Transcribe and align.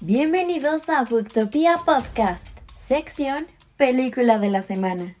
Bienvenidos 0.00 0.88
a 0.88 1.02
Booktopia 1.02 1.74
Podcast, 1.84 2.46
sección 2.76 3.48
Película 3.76 4.38
de 4.38 4.48
la 4.48 4.62
Semana. 4.62 5.16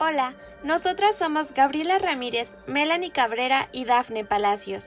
Hola, 0.00 0.34
nosotras 0.64 1.14
somos 1.16 1.54
Gabriela 1.54 2.00
Ramírez, 2.00 2.50
Melanie 2.66 3.12
Cabrera 3.12 3.68
y 3.72 3.84
Dafne 3.84 4.24
Palacios. 4.24 4.86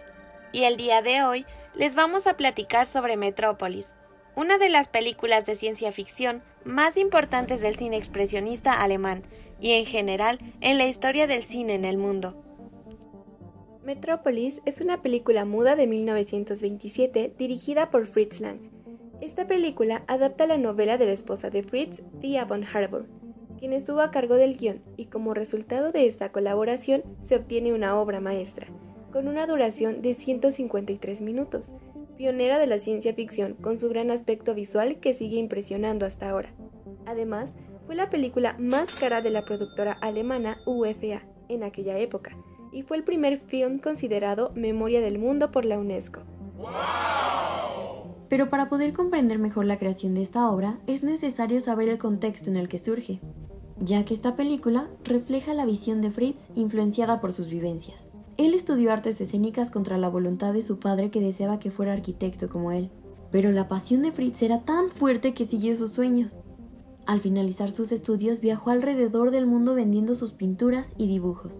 Y 0.52 0.66
el 0.66 0.76
día 0.76 1.02
de 1.02 1.24
hoy 1.24 1.46
les 1.74 1.96
vamos 1.96 2.28
a 2.28 2.36
platicar 2.36 2.86
sobre 2.86 3.16
Metrópolis, 3.16 3.94
una 4.36 4.58
de 4.58 4.68
las 4.68 4.90
películas 4.90 5.46
de 5.46 5.56
ciencia 5.56 5.94
ficción 5.94 6.44
más 6.66 6.98
importantes 6.98 7.62
del 7.62 7.78
cine 7.78 7.96
expresionista 7.96 8.74
alemán 8.74 9.24
y 9.62 9.72
en 9.72 9.86
general 9.86 10.38
en 10.60 10.78
la 10.78 10.86
historia 10.86 11.28
del 11.28 11.44
cine 11.44 11.76
en 11.76 11.86
el 11.86 11.98
mundo. 11.98 12.44
Metrópolis 13.84 14.62
es 14.64 14.80
una 14.80 15.02
película 15.02 15.44
muda 15.44 15.76
de 15.76 15.88
1927 15.88 17.34
dirigida 17.38 17.90
por 17.90 18.08
Fritz 18.08 18.40
Lang. 18.40 18.60
Esta 19.20 19.46
película 19.46 20.06
adapta 20.08 20.48
la 20.48 20.58
novela 20.58 20.98
de 20.98 21.06
la 21.06 21.12
esposa 21.12 21.50
de 21.50 21.64
Fritz, 21.64 22.02
Thea 22.22 22.46
von 22.46 22.64
Harbour, 22.64 23.08
quien 23.60 23.74
estuvo 23.74 24.00
a 24.00 24.10
cargo 24.10 24.36
del 24.36 24.58
guion, 24.58 24.82
y 24.96 25.08
como 25.08 25.34
resultado 25.34 25.92
de 25.92 26.08
esta 26.08 26.32
colaboración 26.32 27.04
se 27.20 27.36
obtiene 27.36 27.74
una 27.74 28.00
obra 28.00 28.22
maestra, 28.22 28.68
con 29.12 29.28
una 29.28 29.48
duración 29.48 30.02
de 30.02 30.14
153 30.14 31.20
minutos, 31.20 31.74
pionera 32.16 32.60
de 32.60 32.68
la 32.68 32.80
ciencia 32.80 33.14
ficción 33.14 33.56
con 33.56 33.78
su 33.78 33.90
gran 33.90 34.12
aspecto 34.12 34.56
visual 34.56 35.02
que 35.02 35.14
sigue 35.14 35.36
impresionando 35.36 36.06
hasta 36.06 36.30
ahora. 36.30 36.54
Además, 37.06 37.54
fue 37.86 37.96
la 37.96 38.10
película 38.10 38.56
más 38.60 38.92
cara 38.96 39.22
de 39.22 39.30
la 39.30 39.42
productora 39.42 39.92
alemana 39.92 40.60
UFA 40.66 41.24
en 41.50 41.64
aquella 41.64 42.00
época, 42.00 42.38
y 42.74 42.84
fue 42.84 42.98
el 42.98 43.04
primer 43.04 43.40
film 43.40 43.80
considerado 43.80 44.52
Memoria 44.56 45.00
del 45.00 45.20
Mundo 45.20 45.52
por 45.52 45.66
la 45.66 45.80
UNESCO. 45.80 46.22
Pero 48.30 48.50
para 48.50 48.68
poder 48.68 48.94
comprender 48.94 49.38
mejor 49.38 49.66
la 49.66 49.78
creación 49.78 50.16
de 50.16 50.24
esta 50.24 50.50
obra 50.50 50.80
es 50.88 51.04
necesario 51.04 51.62
saber 51.62 51.90
el 51.90 52.00
contexto 52.00 52.50
en 52.50 52.58
el 52.58 52.68
que 52.68 52.80
surge, 52.80 53.22
ya 53.80 54.04
que 54.06 54.14
esta 54.14 54.36
película 54.36 54.90
refleja 55.04 55.54
la 55.54 55.66
visión 55.66 56.02
de 56.02 56.12
Fritz 56.12 56.50
influenciada 56.56 57.22
por 57.22 57.32
sus 57.32 57.48
vivencias. 57.48 58.10
Él 58.38 58.56
estudió 58.56 58.92
artes 58.92 59.22
escénicas 59.22 59.70
contra 59.70 60.00
la 60.00 60.10
voluntad 60.10 60.54
de 60.54 60.64
su 60.64 60.80
padre 60.80 61.12
que 61.12 61.22
deseaba 61.22 61.60
que 61.60 61.70
fuera 61.70 61.94
arquitecto 61.94 62.50
como 62.50 62.72
él, 62.72 62.90
pero 63.32 63.52
la 63.52 63.68
pasión 63.68 64.02
de 64.02 64.12
Fritz 64.12 64.42
era 64.42 64.62
tan 64.62 64.90
fuerte 64.90 65.34
que 65.36 65.46
siguió 65.46 65.76
sus 65.78 65.92
sueños. 65.92 66.40
Al 67.06 67.20
finalizar 67.20 67.70
sus 67.70 67.92
estudios 67.92 68.40
viajó 68.40 68.72
alrededor 68.72 69.30
del 69.30 69.46
mundo 69.46 69.76
vendiendo 69.76 70.16
sus 70.16 70.32
pinturas 70.32 70.94
y 70.98 71.08
dibujos. 71.08 71.60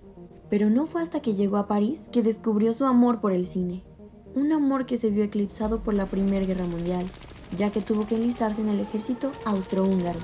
Pero 0.54 0.70
no 0.70 0.86
fue 0.86 1.02
hasta 1.02 1.20
que 1.20 1.34
llegó 1.34 1.58
a 1.58 1.66
París 1.66 2.02
que 2.12 2.22
descubrió 2.22 2.74
su 2.74 2.86
amor 2.86 3.20
por 3.20 3.32
el 3.32 3.48
cine. 3.48 3.84
Un 4.36 4.52
amor 4.52 4.86
que 4.86 5.00
se 5.00 5.10
vio 5.10 5.24
eclipsado 5.24 5.82
por 5.82 5.96
la 5.96 6.06
Primera 6.06 6.46
Guerra 6.46 6.68
Mundial, 6.68 7.08
ya 7.58 7.72
que 7.72 7.82
tuvo 7.82 8.06
que 8.06 8.18
enlistarse 8.18 8.62
en 8.62 8.70
el 8.70 8.80
ejército 8.80 9.32
austrohúngaro, 9.46 10.20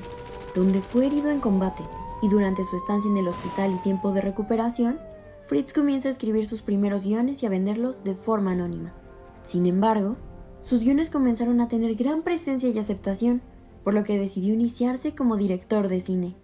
donde 0.53 0.83
fue 0.83 1.07
herido 1.07 1.31
en 1.31 1.39
combate, 1.39 1.81
y 2.21 2.29
durante 2.29 2.63
su 2.63 2.75
estancia 2.75 3.09
en 3.09 3.17
el 3.17 3.27
hospital 3.27 3.73
y 3.73 3.81
tiempo 3.81 4.11
de 4.11 4.21
recuperación, 4.21 4.99
Fritz 5.47 5.73
comienza 5.73 6.09
a 6.09 6.11
escribir 6.11 6.45
sus 6.45 6.61
primeros 6.61 7.05
guiones 7.05 7.41
y 7.41 7.47
a 7.47 7.49
venderlos 7.49 8.03
de 8.03 8.13
forma 8.13 8.51
anónima. 8.51 8.93
Sin 9.41 9.65
embargo, 9.65 10.15
sus 10.61 10.81
guiones 10.81 11.09
comenzaron 11.09 11.59
a 11.59 11.67
tener 11.67 11.95
gran 11.95 12.21
presencia 12.21 12.69
y 12.69 12.77
aceptación, 12.77 13.41
por 13.83 13.95
lo 13.95 14.03
que 14.03 14.19
decidió 14.19 14.53
iniciarse 14.53 15.15
como 15.15 15.37
director 15.37 15.87
de 15.87 15.99
cine. 16.01 16.35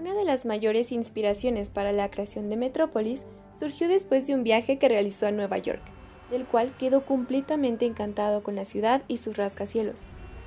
Una 0.00 0.14
de 0.14 0.24
las 0.24 0.46
mayores 0.46 0.92
inspiraciones 0.92 1.68
para 1.68 1.92
la 1.92 2.10
creación 2.10 2.48
de 2.48 2.56
Metrópolis 2.56 3.26
surgió 3.52 3.86
después 3.86 4.26
de 4.26 4.34
un 4.34 4.44
viaje 4.44 4.78
que 4.78 4.88
realizó 4.88 5.26
a 5.26 5.30
Nueva 5.30 5.58
York, 5.58 5.82
del 6.30 6.46
cual 6.46 6.74
quedó 6.78 7.04
completamente 7.04 7.84
encantado 7.84 8.42
con 8.42 8.56
la 8.56 8.64
ciudad 8.64 9.02
y 9.08 9.18
sus 9.18 9.36
rascacielos, 9.36 10.04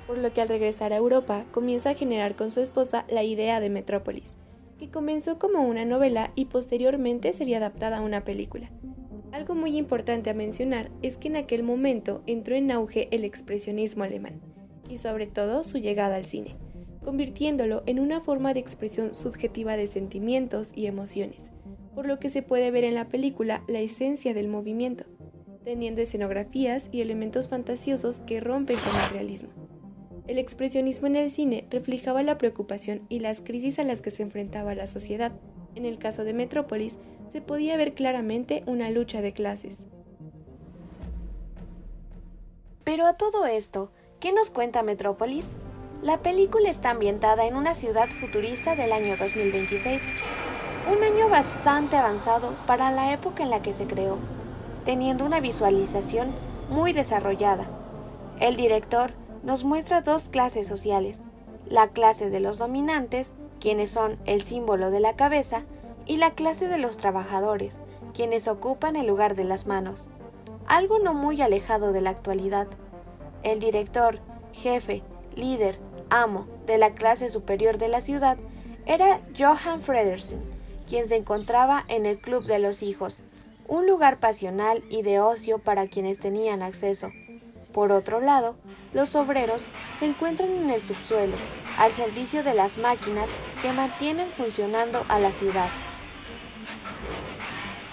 por 0.08 0.18
lo 0.18 0.32
que 0.32 0.40
al 0.40 0.48
regresar 0.48 0.92
a 0.92 0.96
Europa 0.96 1.44
comienza 1.52 1.90
a 1.90 1.94
generar 1.94 2.34
con 2.34 2.50
su 2.50 2.58
esposa 2.58 3.04
la 3.08 3.22
idea 3.22 3.60
de 3.60 3.70
Metrópolis, 3.70 4.34
que 4.76 4.90
comenzó 4.90 5.38
como 5.38 5.62
una 5.62 5.84
novela 5.84 6.32
y 6.34 6.46
posteriormente 6.46 7.32
sería 7.32 7.58
adaptada 7.58 7.98
a 7.98 8.02
una 8.02 8.24
película. 8.24 8.72
Algo 9.30 9.54
muy 9.54 9.76
importante 9.78 10.30
a 10.30 10.34
mencionar 10.34 10.90
es 11.00 11.16
que 11.16 11.28
en 11.28 11.36
aquel 11.36 11.62
momento 11.62 12.24
entró 12.26 12.56
en 12.56 12.72
auge 12.72 13.06
el 13.12 13.22
expresionismo 13.22 14.02
alemán, 14.02 14.40
y 14.88 14.98
sobre 14.98 15.28
todo 15.28 15.62
su 15.62 15.78
llegada 15.78 16.16
al 16.16 16.24
cine 16.24 16.56
convirtiéndolo 17.04 17.82
en 17.86 18.00
una 18.00 18.20
forma 18.20 18.54
de 18.54 18.60
expresión 18.60 19.14
subjetiva 19.14 19.76
de 19.76 19.86
sentimientos 19.86 20.72
y 20.74 20.86
emociones, 20.86 21.52
por 21.94 22.06
lo 22.06 22.18
que 22.18 22.28
se 22.28 22.42
puede 22.42 22.70
ver 22.70 22.84
en 22.84 22.94
la 22.94 23.08
película 23.08 23.62
la 23.68 23.80
esencia 23.80 24.34
del 24.34 24.48
movimiento, 24.48 25.04
teniendo 25.64 26.00
escenografías 26.00 26.88
y 26.90 27.00
elementos 27.00 27.48
fantasiosos 27.48 28.20
que 28.20 28.40
rompen 28.40 28.76
con 28.76 29.00
el 29.00 29.10
realismo. 29.10 29.50
El 30.26 30.38
expresionismo 30.38 31.06
en 31.06 31.16
el 31.16 31.30
cine 31.30 31.66
reflejaba 31.70 32.22
la 32.22 32.38
preocupación 32.38 33.02
y 33.10 33.20
las 33.20 33.42
crisis 33.42 33.78
a 33.78 33.84
las 33.84 34.00
que 34.00 34.10
se 34.10 34.22
enfrentaba 34.22 34.74
la 34.74 34.86
sociedad. 34.86 35.32
En 35.74 35.84
el 35.84 35.98
caso 35.98 36.24
de 36.24 36.32
Metrópolis, 36.32 36.98
se 37.28 37.42
podía 37.42 37.76
ver 37.76 37.94
claramente 37.94 38.62
una 38.66 38.90
lucha 38.90 39.20
de 39.20 39.32
clases. 39.32 39.78
Pero 42.84 43.06
a 43.06 43.16
todo 43.16 43.44
esto, 43.44 43.92
¿qué 44.20 44.32
nos 44.32 44.50
cuenta 44.50 44.82
Metrópolis? 44.82 45.56
La 46.04 46.18
película 46.18 46.68
está 46.68 46.90
ambientada 46.90 47.46
en 47.46 47.56
una 47.56 47.74
ciudad 47.74 48.10
futurista 48.10 48.76
del 48.76 48.92
año 48.92 49.16
2026, 49.16 50.02
un 50.94 51.02
año 51.02 51.30
bastante 51.30 51.96
avanzado 51.96 52.54
para 52.66 52.90
la 52.90 53.14
época 53.14 53.42
en 53.42 53.48
la 53.48 53.62
que 53.62 53.72
se 53.72 53.86
creó, 53.86 54.18
teniendo 54.84 55.24
una 55.24 55.40
visualización 55.40 56.34
muy 56.68 56.92
desarrollada. 56.92 57.64
El 58.38 58.54
director 58.54 59.12
nos 59.42 59.64
muestra 59.64 60.02
dos 60.02 60.28
clases 60.28 60.68
sociales, 60.68 61.22
la 61.64 61.88
clase 61.88 62.28
de 62.28 62.40
los 62.40 62.58
dominantes, 62.58 63.32
quienes 63.58 63.90
son 63.90 64.18
el 64.26 64.42
símbolo 64.42 64.90
de 64.90 65.00
la 65.00 65.16
cabeza, 65.16 65.62
y 66.04 66.18
la 66.18 66.32
clase 66.32 66.68
de 66.68 66.76
los 66.76 66.98
trabajadores, 66.98 67.80
quienes 68.12 68.46
ocupan 68.46 68.96
el 68.96 69.06
lugar 69.06 69.36
de 69.36 69.44
las 69.44 69.66
manos, 69.66 70.10
algo 70.66 70.98
no 70.98 71.14
muy 71.14 71.40
alejado 71.40 71.94
de 71.94 72.02
la 72.02 72.10
actualidad. 72.10 72.66
El 73.42 73.58
director, 73.58 74.18
jefe, 74.52 75.02
líder, 75.34 75.78
amo 76.14 76.46
de 76.66 76.78
la 76.78 76.94
clase 76.94 77.28
superior 77.28 77.76
de 77.76 77.88
la 77.88 78.00
ciudad 78.00 78.38
era 78.86 79.20
Johann 79.36 79.80
Fredersen, 79.80 80.40
quien 80.88 81.06
se 81.06 81.16
encontraba 81.16 81.82
en 81.88 82.06
el 82.06 82.18
Club 82.18 82.44
de 82.44 82.60
los 82.60 82.82
Hijos, 82.82 83.22
un 83.66 83.86
lugar 83.86 84.20
pasional 84.20 84.84
y 84.90 85.02
de 85.02 85.20
ocio 85.20 85.58
para 85.58 85.86
quienes 85.86 86.18
tenían 86.20 86.62
acceso. 86.62 87.10
Por 87.72 87.90
otro 87.90 88.20
lado, 88.20 88.56
los 88.92 89.16
obreros 89.16 89.68
se 89.98 90.04
encuentran 90.04 90.52
en 90.52 90.70
el 90.70 90.80
subsuelo, 90.80 91.36
al 91.76 91.90
servicio 91.90 92.44
de 92.44 92.54
las 92.54 92.78
máquinas 92.78 93.30
que 93.60 93.72
mantienen 93.72 94.30
funcionando 94.30 95.04
a 95.08 95.18
la 95.18 95.32
ciudad. 95.32 95.70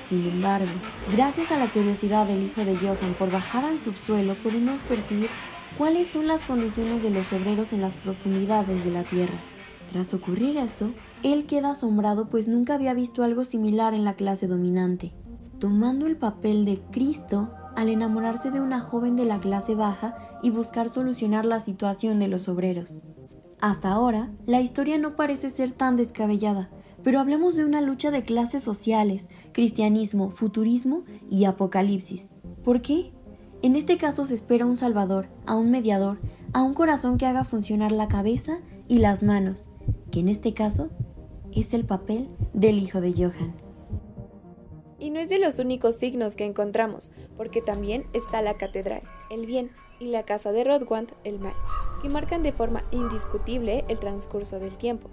Sin 0.08 0.28
embargo, 0.28 0.74
gracias 1.10 1.52
a 1.52 1.58
la 1.58 1.72
curiosidad 1.72 2.28
del 2.28 2.44
hijo 2.44 2.64
de 2.66 2.76
Johann 2.76 3.16
por 3.16 3.32
bajar 3.32 3.66
al 3.66 3.80
subsuelo, 3.80 4.36
podemos 4.44 4.82
percibir 4.84 5.30
cuáles 5.78 6.08
son 6.08 6.28
las 6.28 6.44
condiciones 6.44 7.04
de 7.04 7.10
los 7.10 7.32
obreros 7.34 7.74
en 7.74 7.82
las 7.82 7.96
profundidades 7.96 8.84
de 8.84 8.92
la 8.92 9.04
tierra. 9.04 9.40
Tras 9.92 10.14
ocurrir 10.14 10.58
esto, 10.58 10.92
él 11.24 11.46
queda 11.46 11.72
asombrado 11.72 12.30
pues 12.30 12.48
nunca 12.48 12.76
había 12.76 12.94
visto 12.94 13.24
algo 13.24 13.44
similar 13.44 13.94
en 13.94 14.06
la 14.06 14.16
clase 14.16 14.48
dominante, 14.48 15.14
tomando 15.60 16.08
el 16.08 16.18
papel 16.18 16.66
de 16.66 16.82
Cristo 16.92 17.52
al 17.76 17.90
enamorarse 17.90 18.52
de 18.52 18.62
una 18.62 18.80
joven 18.80 19.16
de 19.16 19.26
la 19.26 19.40
clase 19.40 19.76
baja 19.76 20.16
y 20.42 20.50
buscar 20.50 20.90
solucionar 20.90 21.46
la 21.46 21.60
situación 21.60 22.20
de 22.20 22.28
los 22.28 22.48
obreros. 22.48 23.02
Hasta 23.62 23.92
ahora, 23.92 24.32
la 24.46 24.62
historia 24.62 24.98
no 24.98 25.16
parece 25.16 25.50
ser 25.50 25.72
tan 25.72 25.96
descabellada, 25.96 26.70
pero 27.04 27.20
hablamos 27.20 27.56
de 27.56 27.64
una 27.64 27.82
lucha 27.82 28.12
de 28.12 28.24
clases 28.24 28.64
sociales, 28.64 29.28
cristianismo, 29.54 30.32
futurismo 30.32 31.04
y 31.30 31.46
apocalipsis. 31.46 32.30
¿Por 32.64 32.82
qué? 32.82 33.12
En 33.64 33.76
este 33.76 33.98
caso 33.98 34.26
se 34.26 34.34
espera 34.34 34.66
un 34.66 34.80
salvador, 34.80 35.28
a 35.46 35.56
un 35.56 35.70
mediador, 35.70 36.18
a 36.52 36.64
un 36.64 36.74
corazón 36.74 37.20
que 37.20 37.28
haga 37.28 37.44
funcionar 37.44 37.92
la 37.92 38.08
cabeza 38.08 38.60
y 38.88 38.98
las 38.98 39.22
manos, 39.22 39.70
que 40.12 40.22
en 40.22 40.30
este 40.30 40.56
caso 40.56 40.90
es 41.52 41.76
el 41.76 41.86
papel 41.86 42.28
del 42.54 42.80
hijo 42.80 43.02
de 43.02 43.14
Johann. 43.14 43.54
Y 44.98 45.12
no 45.12 45.20
es 45.20 45.30
de 45.30 45.38
los 45.38 45.60
únicos 45.60 45.96
signos 45.96 46.36
que 46.36 46.46
encontramos, 46.46 47.12
porque 47.38 47.62
también 47.62 48.06
está 48.14 48.42
la 48.42 48.58
catedral, 48.58 49.04
el 49.30 49.46
bien, 49.46 49.70
y 50.00 50.08
la 50.08 50.24
casa 50.24 50.52
de 50.52 50.64
Rodwand, 50.64 51.14
el 51.24 51.38
mal, 51.38 51.54
que 52.02 52.10
marcan 52.10 52.42
de 52.42 52.54
forma 52.54 52.84
indiscutible 52.90 53.86
el 53.88 54.00
transcurso 54.00 54.60
del 54.60 54.76
tiempo. 54.78 55.12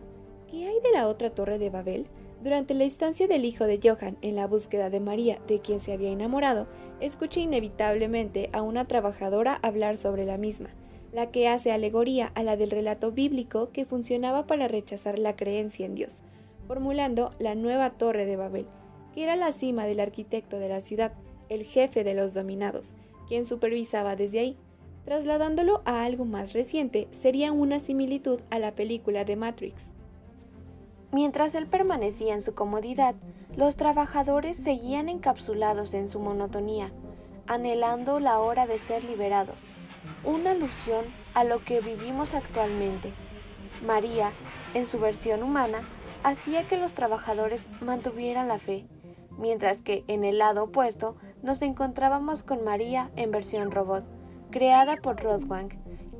¿Qué 0.51 0.67
hay 0.67 0.81
de 0.81 0.93
la 0.93 1.07
otra 1.09 1.35
torre 1.35 1.59
de 1.59 1.69
Babel? 1.69 2.07
Durante 2.43 2.73
la 2.75 2.85
instancia 2.85 3.27
del 3.27 3.45
hijo 3.45 3.65
de 3.65 3.81
Johann 3.83 4.17
en 4.23 4.37
la 4.37 4.47
búsqueda 4.47 4.91
de 4.91 5.01
María, 5.01 5.41
de 5.49 5.59
quien 5.59 5.81
se 5.81 5.93
había 5.93 6.11
enamorado, 6.11 6.69
escucha 7.01 7.41
inevitablemente 7.41 8.49
a 8.53 8.63
una 8.63 8.87
trabajadora 8.87 9.59
hablar 9.63 9.97
sobre 9.97 10.25
la 10.25 10.39
misma, 10.39 10.71
la 11.13 11.33
que 11.33 11.49
hace 11.49 11.73
alegoría 11.73 12.31
a 12.37 12.45
la 12.45 12.57
del 12.57 12.71
relato 12.71 13.11
bíblico 13.11 13.71
que 13.73 13.85
funcionaba 13.85 14.47
para 14.47 14.69
rechazar 14.69 15.19
la 15.19 15.35
creencia 15.35 15.85
en 15.85 15.97
Dios, 15.97 16.23
formulando 16.69 17.33
la 17.41 17.57
nueva 17.57 17.91
Torre 17.91 18.25
de 18.25 18.37
Babel, 18.37 18.67
que 19.15 19.25
era 19.25 19.35
la 19.35 19.51
cima 19.51 19.87
del 19.87 19.99
arquitecto 19.99 20.61
de 20.61 20.69
la 20.69 20.81
ciudad, 20.81 21.13
el 21.49 21.65
jefe 21.65 22.05
de 22.05 22.15
los 22.15 22.35
dominados, 22.35 22.95
quien 23.27 23.47
supervisaba 23.47 24.15
desde 24.15 24.39
ahí. 24.39 24.57
Trasladándolo 25.05 25.83
a 25.87 26.05
algo 26.05 26.25
más 26.25 26.53
reciente, 26.53 27.09
sería 27.11 27.51
una 27.51 27.81
similitud 27.81 28.41
a 28.51 28.61
la 28.61 28.75
película 28.75 29.25
de 29.25 29.37
Matrix. 29.37 29.98
Mientras 31.11 31.55
él 31.55 31.67
permanecía 31.67 32.35
en 32.35 32.41
su 32.41 32.55
comodidad, 32.55 33.15
los 33.57 33.77
trabajadores 33.77 34.57
seguían 34.57 35.09
encapsulados 35.09 35.95
en 35.95 36.07
su 36.07 36.21
monotonía, 36.21 36.93
anhelando 37.47 38.21
la 38.21 38.39
hora 38.41 38.67
de 38.67 38.79
ser 38.79 39.05
liberados, 39.05 39.65
una 40.23 40.51
alusión 40.51 41.07
a 41.35 41.45
lo 41.45 41.65
que 41.65 41.81
vivimos 41.81 42.35
actualmente. 42.35 43.15
María, 43.83 44.33
en 44.75 44.85
su 44.85 44.99
versión 44.99 45.43
humana, 45.43 45.89
hacía 46.23 46.67
que 46.67 46.77
los 46.77 46.93
trabajadores 46.93 47.67
mantuvieran 47.81 48.49
la 48.49 48.59
fe, 48.59 48.87
mientras 49.39 49.81
que 49.81 50.05
en 50.09 50.25
el 50.25 50.39
lado 50.39 50.65
opuesto 50.65 51.17
nos 51.43 51.63
encontrábamos 51.63 52.43
con 52.43 52.65
María 52.65 53.11
en 53.17 53.31
versión 53.31 53.71
robot, 53.71 54.05
creada 54.51 54.97
por 54.97 55.23
Rodwang, 55.23 55.71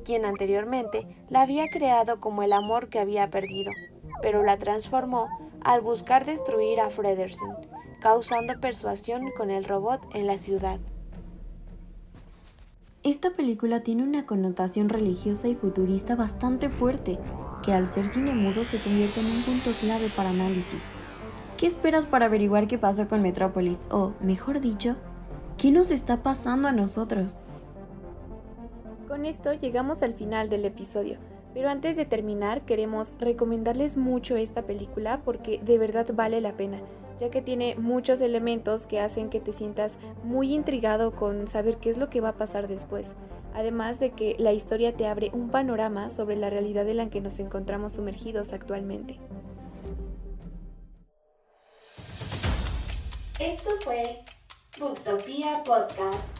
quien 0.03 0.25
anteriormente 0.25 1.05
la 1.29 1.41
había 1.41 1.67
creado 1.67 2.19
como 2.19 2.41
el 2.41 2.53
amor 2.53 2.89
que 2.89 2.99
había 2.99 3.29
perdido, 3.29 3.71
pero 4.21 4.43
la 4.43 4.57
transformó 4.57 5.27
al 5.61 5.81
buscar 5.81 6.25
destruir 6.25 6.79
a 6.79 6.89
Fredersen, 6.89 7.49
causando 8.01 8.59
persuasión 8.59 9.23
con 9.37 9.51
el 9.51 9.65
robot 9.65 10.01
en 10.13 10.27
la 10.27 10.37
ciudad. 10.37 10.79
Esta 13.01 13.31
película 13.31 13.81
tiene 13.81 14.03
una 14.03 14.25
connotación 14.25 14.89
religiosa 14.89 15.47
y 15.47 15.55
futurista 15.55 16.15
bastante 16.15 16.69
fuerte, 16.69 17.17
que 17.63 17.71
al 17.71 17.87
ser 17.87 18.07
cine 18.07 18.33
mudo 18.33 18.65
se 18.65 18.83
convierte 18.83 19.21
en 19.21 19.27
un 19.27 19.45
punto 19.45 19.71
clave 19.79 20.11
para 20.15 20.31
análisis. 20.31 20.83
¿Qué 21.57 21.65
esperas 21.65 22.05
para 22.05 22.25
averiguar 22.25 22.67
qué 22.67 22.77
pasó 22.77 23.07
con 23.07 23.21
Metrópolis? 23.21 23.79
O, 23.89 24.11
mejor 24.21 24.59
dicho, 24.59 24.97
¿qué 25.57 25.71
nos 25.71 25.91
está 25.91 26.23
pasando 26.23 26.67
a 26.67 26.73
nosotros? 26.73 27.37
Con 29.07 29.25
esto 29.25 29.53
llegamos 29.53 30.03
al 30.03 30.13
final 30.13 30.49
del 30.49 30.65
episodio, 30.65 31.19
pero 31.53 31.69
antes 31.69 31.97
de 31.97 32.05
terminar 32.05 32.61
queremos 32.61 33.13
recomendarles 33.19 33.97
mucho 33.97 34.35
esta 34.35 34.63
película 34.63 35.21
porque 35.23 35.59
de 35.59 35.77
verdad 35.77 36.07
vale 36.13 36.41
la 36.41 36.57
pena, 36.57 36.79
ya 37.19 37.29
que 37.29 37.41
tiene 37.41 37.75
muchos 37.75 38.21
elementos 38.21 38.85
que 38.85 38.99
hacen 38.99 39.29
que 39.29 39.39
te 39.39 39.53
sientas 39.53 39.97
muy 40.23 40.53
intrigado 40.53 41.11
con 41.11 41.47
saber 41.47 41.77
qué 41.77 41.89
es 41.89 41.97
lo 41.97 42.09
que 42.09 42.21
va 42.21 42.29
a 42.29 42.37
pasar 42.37 42.67
después, 42.67 43.13
además 43.53 43.99
de 43.99 44.11
que 44.11 44.35
la 44.39 44.53
historia 44.53 44.95
te 44.95 45.07
abre 45.07 45.31
un 45.33 45.49
panorama 45.49 46.09
sobre 46.09 46.37
la 46.37 46.49
realidad 46.49 46.87
en 46.87 46.97
la 46.97 47.09
que 47.09 47.21
nos 47.21 47.39
encontramos 47.39 47.93
sumergidos 47.93 48.53
actualmente. 48.53 49.19
Esto 53.39 53.69
fue 53.81 54.19
Booktopia 54.77 55.63
Podcast. 55.63 56.38